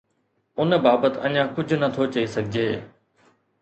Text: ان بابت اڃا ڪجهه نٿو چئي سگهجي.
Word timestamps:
ان 0.59 0.71
بابت 0.85 1.13
اڃا 1.25 1.43
ڪجهه 1.55 1.77
نٿو 1.81 2.03
چئي 2.13 2.25
سگهجي. 2.35 2.69